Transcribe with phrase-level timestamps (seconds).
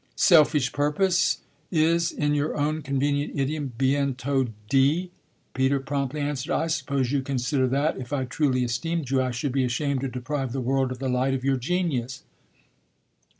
[0.15, 5.11] "'Selfish purpose' is, in your own convenient idiom, bientôt dit,"
[5.53, 6.51] Peter promptly answered.
[6.53, 10.07] "I suppose you consider that if I truly esteemed you I should be ashamed to
[10.07, 12.23] deprive the world of the light of your genius.